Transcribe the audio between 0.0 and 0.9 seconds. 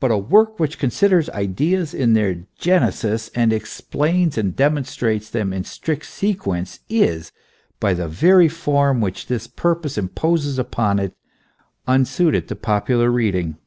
But a work which